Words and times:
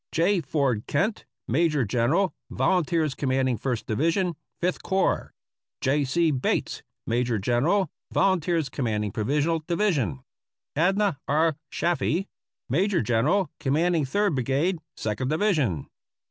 J. 0.11 0.41
Ford 0.41 0.87
Kent, 0.87 1.25
Major 1.47 1.85
General 1.85 2.33
Volunteers 2.49 3.13
Commanding 3.13 3.55
First 3.57 3.85
Division, 3.85 4.35
Fifth 4.59 4.81
Corps. 4.81 5.31
„J. 5.85 6.03
C. 6.05 6.31
Bates, 6.31 6.81
Major 7.05 7.37
General 7.37 7.87
Volunteers 8.11 8.67
Commanding 8.67 9.11
Provisional 9.11 9.59
Division. 9.67 10.23
Adnah 10.75 11.17
R. 11.27 11.55
Chaffee, 11.69 12.27
Major 12.67 13.01
General 13.03 13.51
Commanding 13.59 14.05
Third 14.05 14.33
Brigade, 14.33 14.79
Second 14.97 15.27
Division. 15.29 15.85